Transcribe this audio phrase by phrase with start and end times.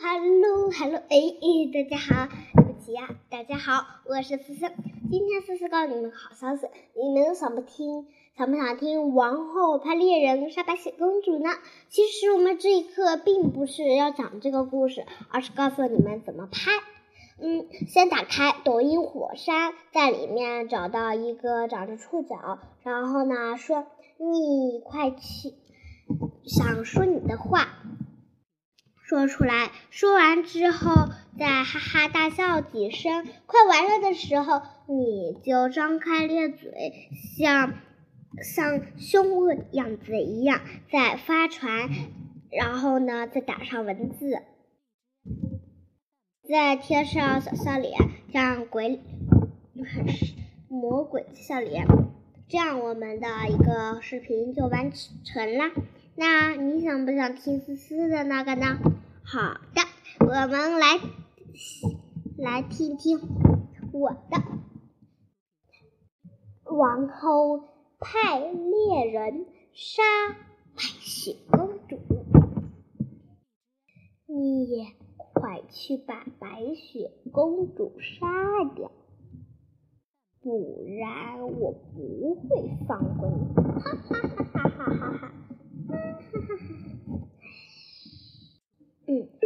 [0.00, 4.72] Hello，Hello，哎哎，大家好，对不起呀，大家好，我是思思。
[5.10, 8.06] 今天思思告诉你们好消息，你们想不听，
[8.36, 11.50] 想不想听王后派猎人杀白雪公主呢？
[11.90, 16.70] 其实我们这一课并不是要讲这个故事，而是告诉你们怎么拍。
[17.38, 23.84] 嗯，先打开抖音火山，在里面找到一个长着触角，然后呢说
[24.16, 25.52] 你快去，
[26.46, 27.68] 想说你的话。
[29.12, 33.26] 说出来，说完之后再哈哈大笑几声。
[33.44, 37.74] 快完了的时候，你就张开咧嘴，像
[38.42, 41.90] 像凶恶的样子一样，再发传，
[42.50, 44.40] 然后呢，再打上文字，
[46.48, 47.92] 再贴上小笑脸，
[48.32, 48.98] 像鬼
[50.70, 51.86] 魔鬼的笑脸，
[52.48, 55.64] 这样我们的一个视频就完成了。
[56.14, 58.78] 那你想不想听思思的那个呢？
[59.24, 59.80] 好的，
[60.20, 60.98] 我们来
[62.36, 63.18] 来听听
[63.92, 64.42] 我的
[66.64, 67.60] 王后
[67.98, 70.02] 派猎人杀
[70.74, 71.98] 白雪公主。
[74.26, 74.92] 你
[75.34, 78.26] 快去把白雪公主杀
[78.74, 78.90] 掉，
[80.40, 83.54] 不然我不会放过你！
[83.54, 85.32] 哈哈哈哈哈哈哈！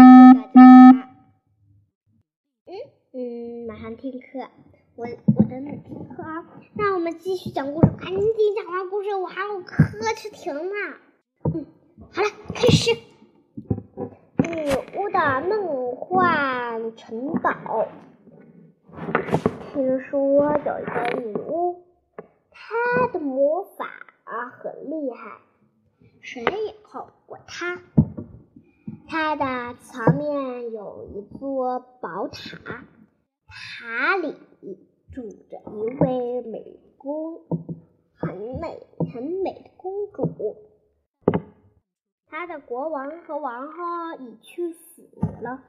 [0.00, 0.60] 大家，
[2.64, 2.72] 嗯
[3.12, 4.48] 嗯，马上听课，
[4.96, 6.46] 我我等你听课啊。
[6.72, 9.74] 那我们继续讲故事，赶紧讲完故事，我还有课
[10.16, 10.74] 去听呢。
[11.52, 11.66] 嗯，
[12.10, 12.92] 好了，开始。
[14.38, 17.86] 女巫的梦幻城堡。
[19.70, 21.84] 听说有一个女巫，
[22.50, 23.84] 她的魔法
[24.50, 25.36] 很厉害，
[26.22, 27.78] 谁也靠不过她。
[29.12, 29.44] 它的
[29.80, 32.84] 墙面有一座宝塔，
[33.48, 34.36] 塔里
[35.12, 37.40] 住着一位美公，
[38.14, 40.56] 很美很美的公主。
[42.28, 43.74] 她的国王和王后
[44.20, 45.02] 已去死
[45.42, 45.60] 了，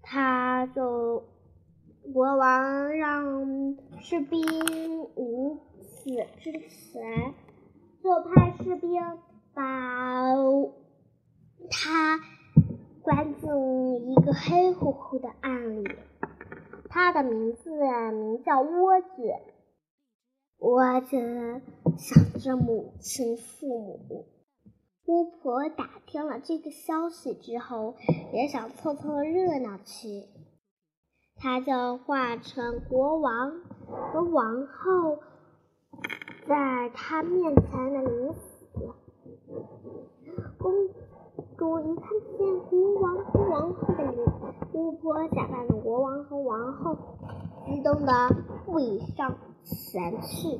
[0.00, 1.24] 他就
[2.14, 4.40] 国王让士兵
[5.16, 6.08] 无死
[6.40, 7.34] 之前，
[8.02, 9.02] 就派士兵
[9.52, 10.32] 把。
[11.70, 12.20] 他
[13.02, 15.96] 关进一个黑乎乎的暗里，
[16.88, 19.06] 他的名字名叫窝子。
[20.58, 21.60] 窝子
[21.98, 24.26] 想着母亲、父母。
[25.06, 27.96] 巫婆打听了这个消息之后，
[28.32, 30.28] 也想凑凑热闹去。
[31.34, 33.60] 他就化成国王
[34.12, 35.18] 和王后，
[36.46, 38.68] 在他面前的临死。
[40.58, 40.72] 公。
[41.62, 44.26] 主一看见国王和王后的脸，
[44.72, 46.96] 巫婆假扮的国王和王后
[47.64, 48.12] 激动的
[48.66, 50.58] 跪上前去，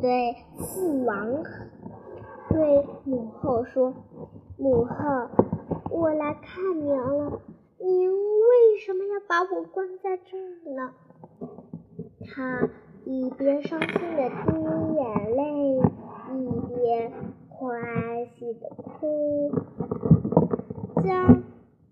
[0.00, 1.28] 对父王
[2.48, 3.92] 对母后说
[4.56, 4.94] ：“母后，
[5.90, 7.38] 我来看您了，
[7.78, 10.94] 您为什么要把我关在这儿呢？”
[12.34, 12.70] 他
[13.04, 15.76] 一边伤心的滴眼泪，
[16.32, 17.12] 一边
[17.50, 19.50] 欢喜的哭。
[21.02, 21.42] 将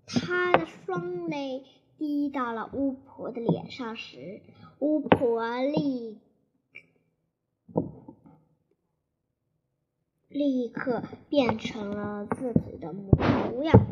[0.05, 1.63] 他的双泪
[1.97, 4.41] 滴到了巫婆的脸上时，
[4.79, 6.19] 巫婆立
[10.27, 13.85] 立刻变成了自己的模样。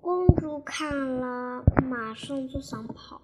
[0.00, 3.20] 公主看了，马上就想跑，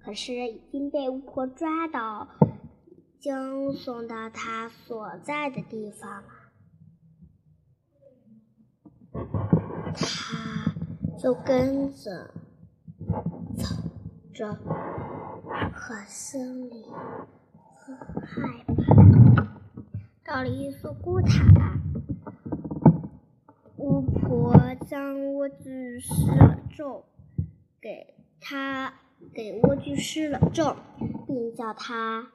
[0.00, 2.28] 可是已经被巫婆抓到，
[3.20, 6.28] 将送到她所在的地方了。
[9.12, 10.74] 他他
[11.16, 12.30] 就跟着
[13.56, 13.64] 走
[14.32, 14.58] 着，
[15.72, 16.84] 可心里
[17.78, 19.44] 很害怕。
[20.24, 21.44] 到了一座古塔，
[23.76, 24.56] 巫婆
[24.86, 27.04] 将莴苣施了咒，
[27.80, 28.94] 给他
[29.32, 30.74] 给莴苣施了咒，
[31.26, 32.28] 并叫他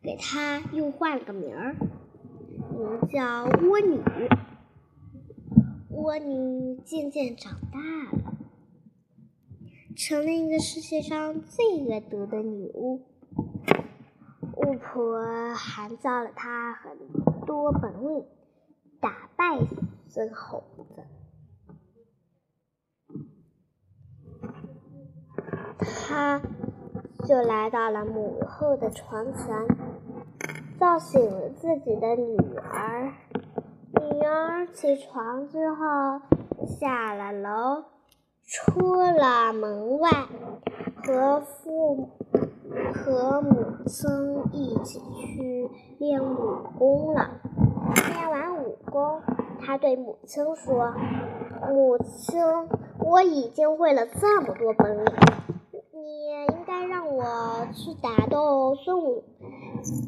[0.00, 1.76] 给他又换了个名儿，
[2.70, 4.00] 名叫蜗女。
[5.92, 7.78] 蜗牛渐渐长大
[8.16, 8.34] 了，
[9.94, 13.02] 成了一个世界上最恶毒的女巫。
[14.56, 16.96] 巫婆还教了她很
[17.46, 18.24] 多本领，
[19.00, 19.58] 打败
[20.08, 20.64] 孙猴
[20.96, 21.04] 子。
[25.78, 26.40] 她
[27.26, 29.46] 就来到了母后的床前，
[30.80, 33.12] 叫醒了自己的女儿。
[34.12, 36.20] 女儿起床之后，
[36.78, 37.84] 下了楼，
[38.44, 40.10] 出了门外，
[41.02, 42.10] 和父
[42.92, 44.10] 和母亲
[44.52, 47.40] 一起去练武功了。
[48.12, 49.22] 练完武功，
[49.64, 50.92] 他对母亲说
[51.72, 52.38] ：“母亲，
[52.98, 55.14] 我已经会了这么多本领，
[55.94, 57.24] 你应该让我
[57.72, 59.24] 去打斗孙悟，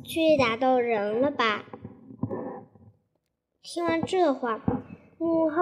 [0.04, 1.64] 去打斗人了吧？”
[3.66, 4.60] 听完这话，
[5.16, 5.56] 母后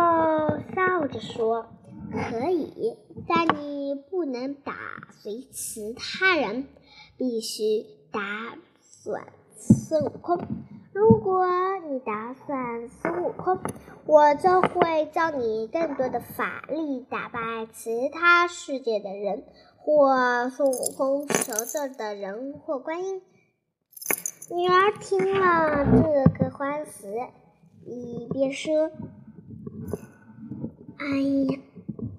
[0.75, 1.66] 笑着说
[2.10, 2.96] ：“可以，
[3.28, 4.75] 但你不能打
[5.12, 6.66] 随其他人，
[7.16, 9.22] 必须打算
[9.56, 10.37] 孙悟空。
[10.93, 11.46] 如果
[11.88, 13.60] 你打算孙悟空，
[14.05, 19.44] 我就会教你更多的法力，打败其他世界的人，
[19.76, 23.22] 或孙悟空求救的人，或观音。”
[24.50, 27.06] 女儿听了这个欢喜。
[27.87, 28.90] 一边说
[30.99, 31.58] ：“哎呀，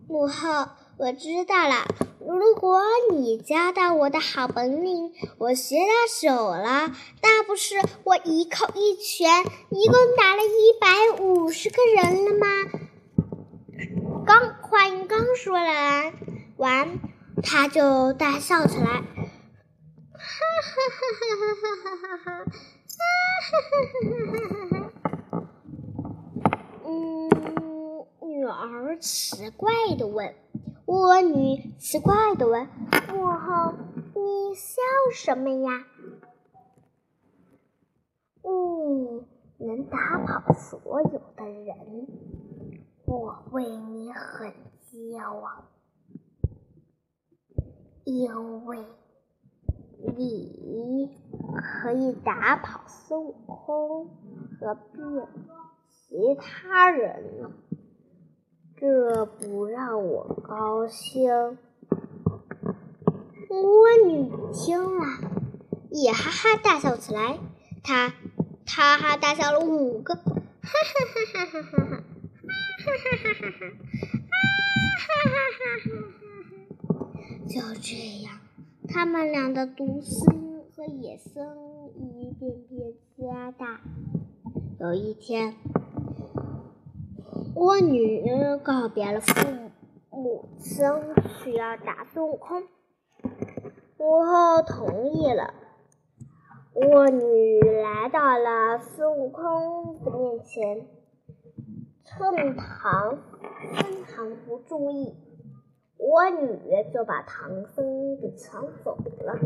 [0.07, 1.85] 母后，我知道了。
[2.19, 2.81] 如果
[3.11, 12.47] 你教到我的好本领，我学到手了，那不是我一口一拳，一共打了一百五十个人了吗？”
[14.25, 16.13] 刚话音刚说完，
[16.57, 16.99] 完，
[17.41, 19.01] 他就大笑起来，哈
[20.13, 22.45] 哈哈哈哈哈哈哈哈，
[23.39, 24.82] 哈哈哈哈哈哈。
[26.93, 30.35] 嗯女儿奇怪的问
[30.85, 32.67] ：“我女奇怪的问，
[33.13, 33.73] 母后，
[34.15, 34.81] 你笑
[35.13, 35.85] 什么呀？
[39.57, 42.07] 你能打跑所有的人，
[43.05, 44.51] 我为你很
[44.91, 45.63] 骄傲，
[48.03, 48.85] 因为
[50.17, 51.09] 你
[51.55, 54.09] 可以打跑孙悟空
[54.59, 55.01] 和变
[56.13, 57.49] 其他人呢？
[58.77, 61.57] 这不让我高兴。
[63.49, 65.05] 蜗牛听了，
[65.89, 67.39] 也哈哈大笑起来。
[67.83, 68.09] 他
[68.67, 70.21] 哈哈大笑了五个，哈
[70.61, 70.69] 哈
[71.09, 73.73] 哈哈哈哈，哈哈哈哈哈哈，
[74.99, 77.09] 哈哈哈哈哈哈。
[77.47, 78.37] 就这样，
[78.87, 83.81] 他们俩的毒性和野生一点点加大。
[84.79, 85.55] 有一天。
[87.55, 88.23] 蜗女
[88.63, 89.35] 告别了父
[90.09, 90.83] 母亲，
[91.39, 92.63] 去要打孙悟空。
[93.97, 95.53] 母后同意了。
[96.73, 100.87] 蜗女来到了孙悟空的面前，
[102.03, 103.19] 趁唐
[103.75, 105.15] 僧还不注意，
[105.97, 106.59] 蜗女
[106.91, 109.39] 就把唐僧给抢走了，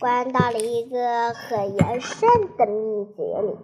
[0.00, 2.28] 关到了一个很严慎
[2.58, 3.56] 的秘诀里，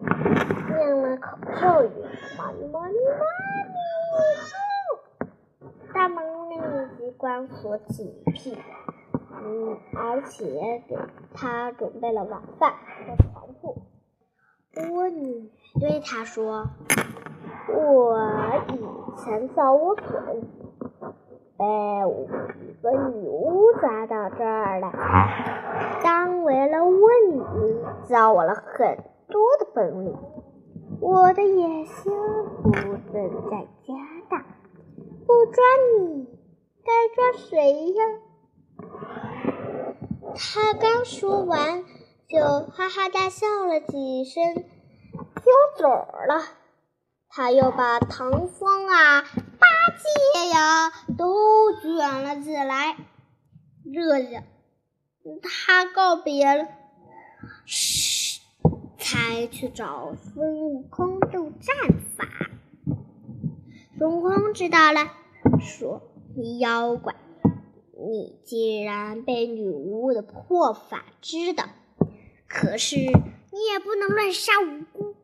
[0.69, 1.91] 念了口咒语
[2.39, 3.27] ：“妈咪妈咪妈。”
[5.95, 6.57] 大门立
[6.99, 8.57] 即关锁紧闭，
[9.33, 10.45] 嗯，而且
[10.89, 10.97] 给
[11.35, 13.83] 他准备了晚饭和床铺。
[14.93, 16.67] 蜗女对他说
[17.73, 18.19] ：“我
[18.69, 18.87] 以
[19.17, 20.43] 前造窝笋，
[21.57, 21.65] 被
[22.61, 24.93] 一个女巫抓到这儿来，
[26.05, 27.43] 当为了蜗女，
[28.07, 28.99] 教我了很
[29.29, 30.15] 多的本领。
[31.01, 32.13] 我的野心
[32.63, 33.95] 不能再加
[34.29, 34.45] 大。”
[35.27, 35.65] 不抓
[35.99, 36.29] 你，
[36.85, 38.05] 该抓谁呀？
[40.37, 41.85] 他刚说完，
[42.29, 42.39] 就
[42.71, 44.65] 哈哈大笑了几声，丢
[45.77, 46.45] 嘴了。
[47.29, 49.67] 他又把唐僧啊、八
[49.99, 52.97] 戒呀都卷了起来。
[53.93, 54.43] 这下
[55.43, 56.69] 他告别了，
[59.09, 61.77] 才去找孙悟空斗战
[62.17, 62.27] 法。
[63.97, 65.13] 孙悟空知道了，
[65.61, 66.11] 说
[66.59, 67.15] ：“妖怪，
[67.97, 71.67] 你既然被女巫的破法知道，
[72.49, 75.15] 可是你也不能乱杀无辜，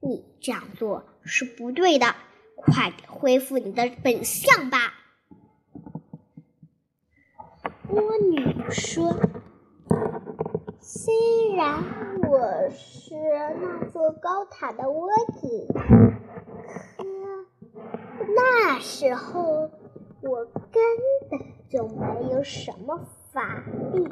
[0.00, 2.16] 你这样做是不对的。
[2.56, 4.94] 快点恢复你的本相吧。”
[7.88, 8.00] 巫
[8.32, 9.14] 女说
[10.88, 11.12] ：“虽
[11.56, 11.82] 然
[12.30, 13.16] 我是
[13.60, 15.66] 那座高塔的窝子。”
[16.96, 17.04] 可
[18.36, 19.68] 那时候
[20.22, 20.80] 我根
[21.28, 23.00] 本就没有什么
[23.32, 23.64] 法
[23.94, 24.08] 力，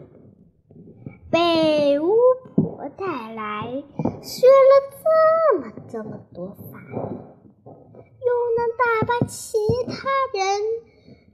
[1.30, 2.12] 被巫
[2.56, 3.84] 婆带来
[4.20, 7.16] 学了这么这么多法力，
[7.64, 10.60] 又能打败其他人，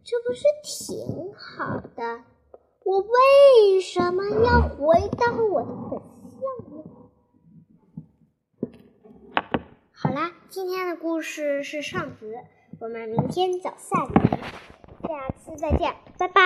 [0.05, 2.25] 这不是挺好的？
[2.91, 6.41] 我为什么要回到我的本相
[6.75, 6.83] 呢？
[9.93, 12.35] 好啦，今天的故事是上集。
[12.81, 13.97] 我们明天早赛，
[15.05, 16.41] 下次再见，拜拜。